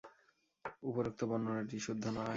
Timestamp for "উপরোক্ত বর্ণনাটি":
0.83-1.77